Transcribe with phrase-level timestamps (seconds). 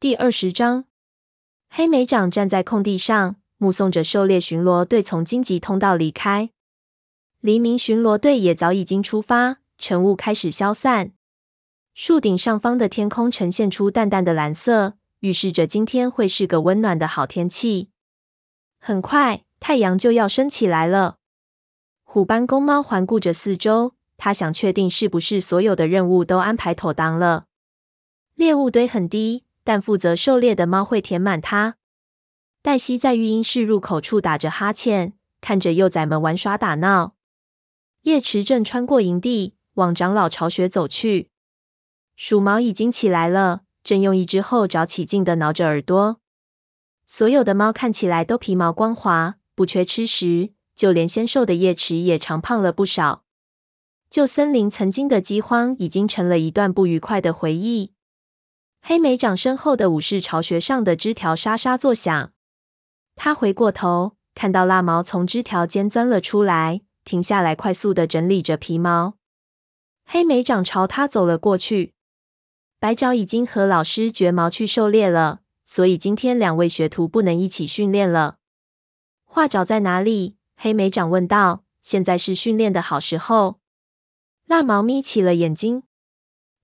[0.00, 0.86] 第二十章，
[1.68, 6.48] 黑莓长站在空地上，目送着狩猎巡逻队从荆棘通道离开。
[7.40, 11.12] 黎明巡逻队也早已经出发，晨雾开始消散，
[11.92, 17.90] 树顶上方的天空呈现出淡淡的蓝色，预示着今天会是个温暖的好天气。
[18.78, 21.18] 很快，太阳就要升起来了。
[22.04, 27.44] 虎斑公猫环顾着四周，他想确定是不是所有的任务都安排妥当了。
[28.34, 29.44] 猎物堆很低。
[29.70, 31.76] 但负责狩猎的猫会填满它。
[32.60, 37.14] 黛西在育婴室入口处打着哈欠，看着幼崽们玩耍打闹。
[38.02, 41.30] 叶池正穿过营地，往长老巢穴走去。
[42.16, 46.20] 鼠毛已经起来了，正用一只后爪起劲地挠着耳朵。
[47.06, 53.22] 所有的猫看起来都皮毛光滑，不缺吃食，就连纤瘦的叶池也长胖了不少。
[54.10, 57.92] 旧森林曾经的饥荒已经成了一段不愉快的回忆。
[58.82, 62.32] 黑莓长身后的武士巢穴上的枝条沙沙作响，
[63.14, 69.14] 他回过头，看到蜡毛从枝条间钻了出来，停下来，快速地整理着皮毛。
[70.04, 71.94] 黑莓长朝他走了过去。
[72.80, 78.38] 白爪已经和老师绝毛去狩猎了，所以今天两位学徒不能一起训练了。
[79.24, 80.36] 画爪在哪里？
[80.56, 81.62] 黑莓长问道。
[81.82, 83.60] 现在是训练的好时候。
[84.46, 85.84] 蜡毛眯起了眼睛。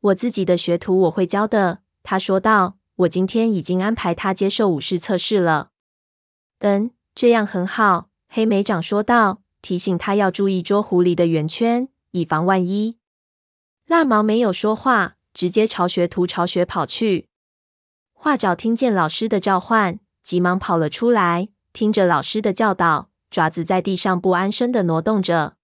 [0.00, 1.80] 我自己的学徒我会教的。
[2.08, 5.70] 他说道：“我今天已经安排他接受武士测试了。
[6.60, 12.98] ”“嗯，这样很好。”黑莓长说道，提醒他要注意捉狐狸的圆圈，以防万一。
[13.88, 17.28] 蜡毛没有说话，直接朝学徒巢穴跑去。
[18.12, 25.56] 画爪听见老师的召唤，急忙跑了出来，听着老师的教导，爪子在地上不安生的挪动着。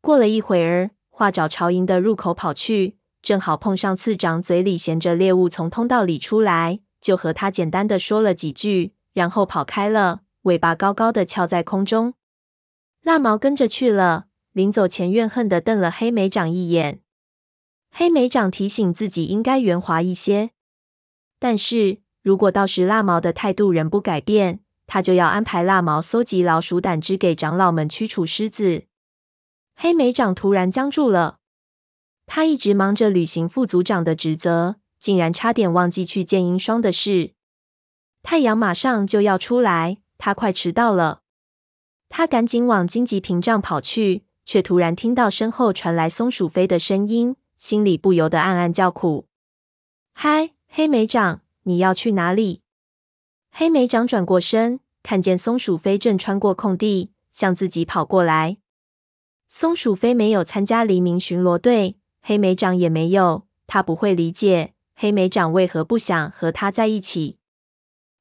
[0.00, 2.96] 过了一会儿，画爪朝营的入口跑去。
[3.22, 12.14] 正好碰上次长嘴里衔着猎物从通道里出来，就和他简单的说了几句，然后跑开了，尾巴高高的翘在空中。
[13.02, 17.00] 蜡毛跟着去了，临走前怨恨的瞪了黑莓长一眼。
[17.92, 20.50] 黑莓长提醒自己应该圆滑一些，
[21.38, 28.84] 但是如果到时蜡毛的态度仍不改变，他就要安排蜡毛搜集老鼠胆汁给长老们驱除狮子。
[29.76, 31.38] 黑莓长突然僵住了。
[32.26, 37.34] 他一直忙着履行副组长的职责，竟然差点忘记去见鹰双的事。
[38.22, 41.22] 太阳马上就要出来，他快迟到了。
[42.08, 49.26] 他赶紧往荆棘屏障跑去，却突然听到身后传来松鼠飞的声音，心里不由得暗暗叫苦。
[50.12, 52.62] 嗨，黑莓长，你要去哪里？
[53.50, 58.58] 黑莓长转过身，看见松鼠飞正穿过空地，向自己跑过来。
[59.48, 61.96] 松鼠飞没有参加黎明巡逻队。
[62.22, 67.38] 黑莓长也没有，他不会理解黑莓长为何不想和他在一起。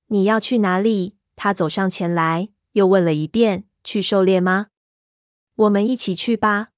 [0.07, 1.15] 你要去哪里？
[1.35, 4.67] 他走上前来，又问了一遍：“去狩猎吗？”
[5.55, 6.69] 我们一起去吧。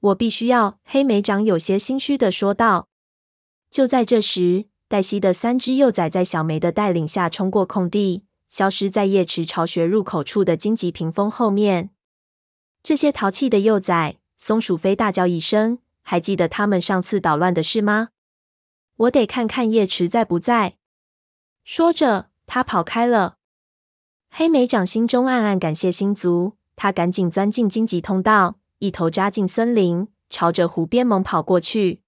[0.00, 0.80] 我必须要。
[0.84, 2.88] 黑莓长有些心虚地说道。
[3.70, 11.90] 就在这时，黛西的三只幼崽在小梅的带领下冲过空地，消失在夜池巢穴入口处的荆棘屏风后面。
[12.82, 14.18] 这些淘气的幼崽！
[14.36, 15.78] 松鼠飞大叫一声。
[16.02, 18.10] 还记得他们上次捣乱的事吗？
[18.96, 20.76] 我得看看叶池在不在。
[21.64, 23.38] 说着，他跑开了。
[24.30, 32.02] 黑莓长心中暗暗感谢星族，他赶紧钻进荆棘通道，一头扎进森林，朝着湖边猛跑过去。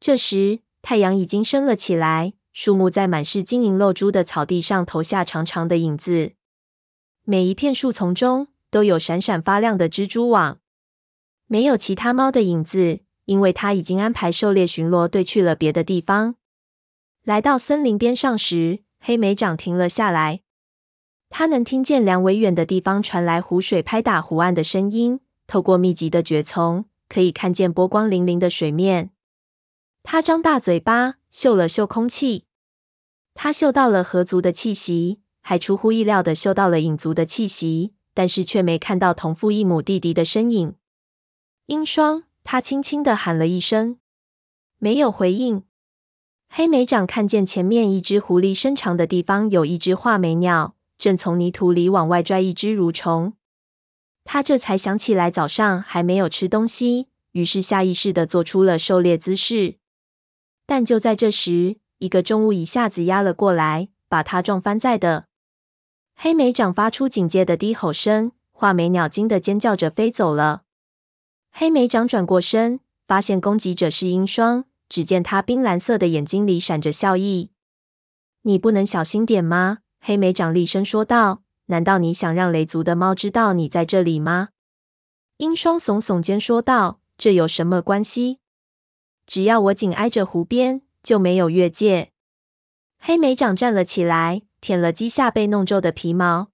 [0.00, 6.32] 这时，太阳已经升了起来，树木在满是晶莹露珠的草地上投下长长的影子，
[7.24, 10.61] 每一片树丛中都有闪闪发亮的蜘蛛网。
[11.52, 16.36] 没有其他猫的影子，因为他已经安排狩猎巡逻队去了别的地方。
[17.24, 20.40] 来到森林边上时，黑莓长停了下来。
[21.28, 29.10] 他能听见两尾远的地方传来湖水拍打湖岸的声音，透过密集的蕨丛，可以看见波光粼粼的水面。
[30.02, 32.46] 他张大嘴巴，嗅了嗅空气。
[33.34, 40.76] 他嗅到了河族的气息，还出乎意料的嗅到了影族的气息，但是却没看到同父异母弟弟的身影。
[41.72, 43.96] 冰霜，他轻轻地喊了一声，
[44.76, 45.64] 没有回应。
[46.50, 53.32] 黑莓长看见前面一只狐狸身长的地方有一只画眉鸟，正从泥土里往外拽一只蠕虫。
[54.24, 59.78] 他这才想起来早上还没有吃东西，于是下意识地做出了狩猎姿势。
[60.66, 65.24] 但就在这时，一个重物一下子压了过来，把他撞翻在地。
[66.16, 70.64] 黑莓长发出警戒的低吼声，画眉鸟惊得尖叫着飞走了。
[71.52, 74.64] 黑莓长转过身，发现攻击者是鹰双。
[74.88, 77.50] 只见他冰蓝色的眼睛里闪着笑意。
[78.42, 79.78] 你不能小心点吗？
[80.00, 81.42] 黑莓长厉声说道。
[81.66, 84.48] 难道你想让雷族的猫知道你在这里吗？
[85.38, 87.00] 鹰双耸耸肩说道。
[87.16, 88.40] 这有什么关系？
[89.26, 92.10] 只要我紧挨着湖边，就没有越界。
[92.98, 96.48] 黑莓长站了起来，舔了鸡下被弄皱的皮毛。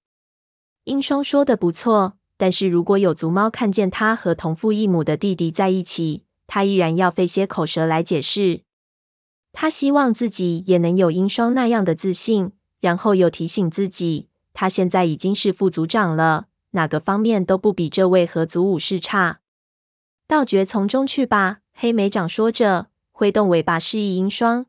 [0.83, 8.61] 鹰双说的不错，但是如果有族猫看见他和同父异母的弟弟在一起，他依然要费些口舌来解释。
[9.51, 19.41] 他希望自己也能有鹰双那样的自信，然后又提醒自己，他现在已经是副族长了，哪个方面都不比这位合族武士差。
[20.25, 24.65] 到蕨丛中去吧，黑莓长说着，挥动尾巴示意鹰双。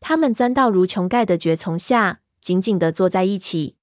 [0.00, 3.76] 他们钻到如琼盖的蕨丛下，紧紧地坐在一起。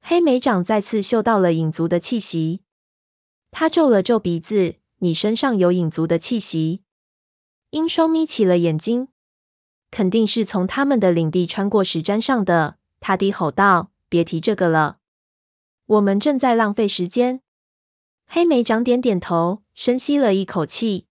[0.00, 2.62] 黑莓长再次嗅到了影族的气息，
[3.50, 6.82] 他皱了皱鼻子：“你身上有影族的气息。”
[7.70, 9.08] 鹰双眯起了眼睛，
[9.90, 12.76] 肯定是从他们的领地穿过时沾上的。
[12.98, 14.98] 他低吼道：“别提这个了，
[15.86, 17.42] 我们正在浪费时间。”
[18.26, 21.06] 黑莓长点点头，深吸了一口气。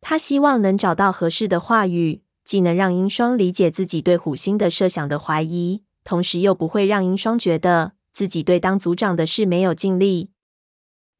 [0.00, 7.95] 他希望能找到合适的话语，既能让鹰双理解自己对虎星的设想的怀疑，同时又不会让鹰双觉得。
[8.16, 10.30] 自己对当族长的事没有尽力。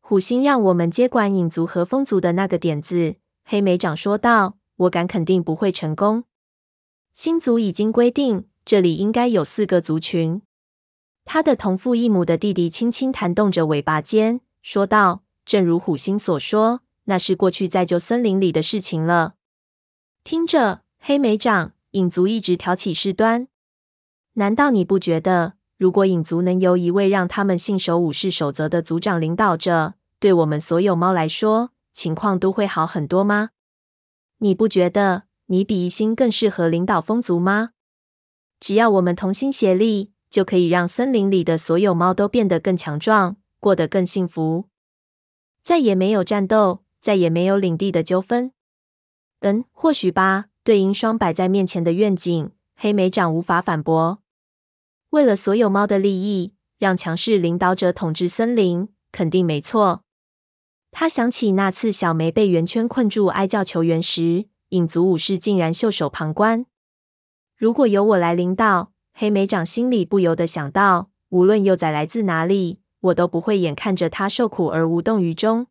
[0.00, 6.24] 虎星让我们接管影族和风族的那个点子，黑莓长说道：“我敢肯定不会成功。
[7.12, 10.40] 星族已经规定，这里应该有四个族群。”
[11.26, 19.34] 他的同父异母的弟弟轻轻弹动着尾巴尖，说道：“正如虎星所说，那是过去在旧森林里的事情了。
[20.24, 23.48] 听着，黑莓长，影族一直挑起事端，
[24.32, 33.50] 难道你不觉得？”如果影族能由一位让他们信守武士守则的族长领导着，对我们所有猫来说，情况都会好很多吗？
[34.38, 37.70] 你不觉得你比一星更适合领导风族吗？
[38.58, 44.64] 只要我们同心协力，就可以让森林里的所有猫都变得更强壮，过得更幸福，
[45.62, 48.52] 再也没有战斗，再也没有领地的纠纷。
[49.40, 50.46] 嗯，或许吧。
[50.64, 54.18] 对鹰双摆在面前的愿景，黑莓长无法反驳。
[55.16, 60.02] 为了所有猫的利益，让强势领导者统治森林，肯定没错。
[60.90, 66.66] 他想起那次小梅被圆圈困住，哀叫求援时，影族武士竟然袖手旁观。
[67.56, 75.68] 如果由我来领导，黑莓长心里不由得想到：无论幼崽来自哪里，我都不会眼看着它受苦而无动于衷。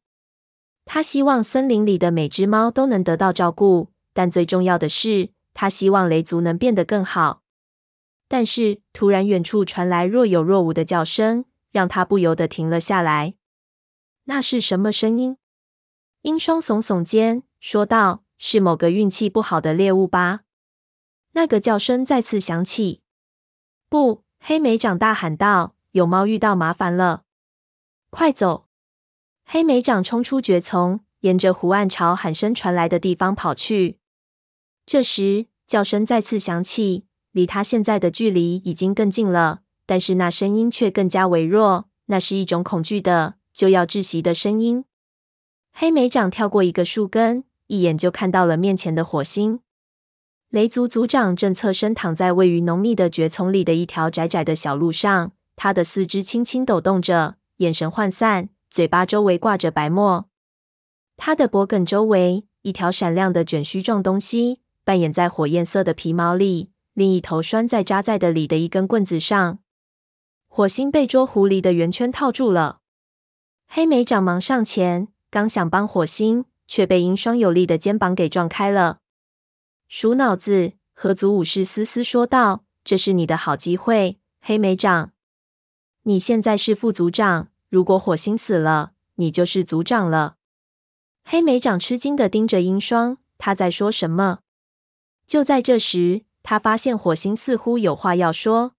[0.86, 7.44] 他希望森林里的每只猫都能得到照顾，但最重要的是，他希望雷族能变得更好。
[8.28, 13.36] 但是，突然远处传来若有若无的叫声，让他不由得停了下来。
[14.26, 15.38] 那是什么声音？
[16.24, 20.42] 鹰双耸耸肩，说道：“是某个运气不好的猎物吧？”
[21.34, 23.02] 那个叫声再次响起。
[23.90, 24.24] 不！
[24.40, 27.26] 黑莓长大喊道：“有猫遇到麻烦了！
[28.10, 28.68] 快走！”
[29.46, 34.00] 黑莓长冲出蕨丛，沿着湖岸朝喊声传来的地方跑去。
[34.88, 37.06] 这时，叫声再次响起。
[37.36, 41.90] 离他现在的距离已经更近了，但是那声音却更加微弱。
[42.06, 44.86] 那是一种恐惧的、就要窒息的声音。
[45.74, 49.60] 黑莓长跳过一个树根，一眼就看到了面前的火星。
[50.50, 60.30] 雷族族长正侧身躺在位于浓密的蕨丛里的一条窄窄的小路上，他的四肢轻轻抖动着，眼神涣散，嘴巴周围挂着白沫。
[61.18, 66.70] 他的脖颈周围，一条闪亮的卷须状东西扮演在火焰色的皮毛里。
[66.96, 69.60] 另一头拴在扎在的里的一根棍子上，
[70.48, 72.80] 火星被捉狐狸的圆圈套住了。
[73.68, 79.00] 黑莓长忙上前，刚想帮火星，却被鹰双有力的肩膀给撞开了。
[79.90, 85.12] 鼠脑子，合族武士嘶嘶说道：“这是你的好机会，黑莓长。
[86.04, 90.38] 你现在是副族长，如果火星死了，你就是族长了。”
[91.26, 94.40] 黑莓长吃惊的盯着鹰双，他在说什么？
[95.28, 96.22] 就在这时。
[96.48, 98.74] 他发现火星似乎有话要说。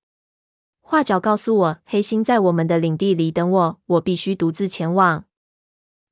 [0.81, 5.25] 话找告诉我，黑星在我们的领地里等我，我必须独自前往。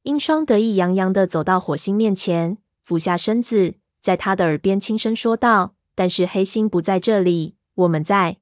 [0.02, 8.38] 鹰双得意洋洋地走到火星面前，俯下身子，在他的耳边轻声说道：“但是黑星不在这里，我们在。”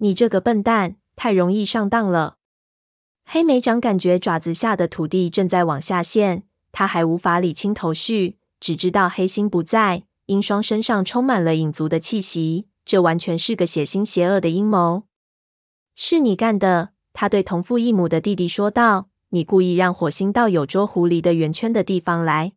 [0.00, 2.38] 你这个笨蛋，太容易上当了。
[3.26, 10.04] 黑莓长感觉爪子下的土地正在往下陷，他还无法理清头绪，只知道黑星不在。
[10.26, 15.04] 鹰双身上充满了影族的气息，这完全是个血腥邪恶的阴谋。
[15.94, 22.52] 是你干的，他对同父异母的弟弟说道：“你故意让火星到有捉狐狸的圆圈的地方来。”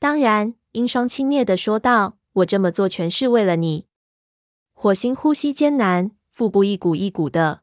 [0.00, 3.86] 当然，英双轻蔑的说道：“我这么做全是为了你。”
[4.72, 7.60] 火星呼吸艰难，腹部一鼓一鼓的。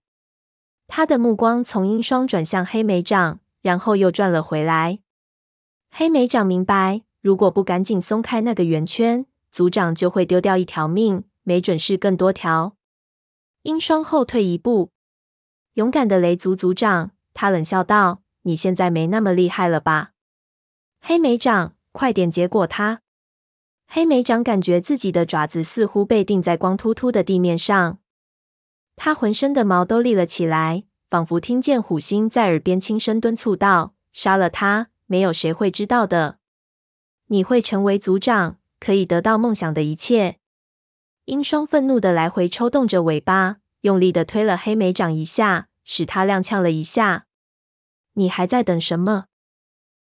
[0.85, 4.99] 他的目光从鹰双转向黑莓长，然后又转了回来。
[5.89, 12.77] 黑莓长明白，如果不赶紧松开那个圆圈，组长就会丢掉一条命，没准是更多条。
[13.63, 14.91] 鹰双后退一步，
[15.73, 20.11] 勇敢的雷族族长，他冷笑道：“你现在没那么厉害了吧？”
[21.03, 23.01] 黑莓长，快点结果他！
[23.89, 27.99] 黑莓长感觉自己的爪子似乎被钉在光秃秃的地面上，
[28.95, 36.37] 他浑身的毛都立了起来，仿佛听见虎星在耳边轻声敦促道：“杀了他！”没有谁会知道的。
[37.27, 40.39] 你会成为族长，可以得到梦想的一切。
[41.25, 47.25] 鹰双愤怒的来回抽动着尾巴，用力的推了黑莓长一下，使他踉跄了一下。
[48.13, 49.25] 你还在等什么？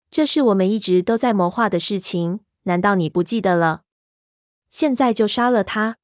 [0.08, 3.82] 这是我们一直都在谋划的事情，难道你不记得了？
[4.70, 5.96] 现在就杀了他！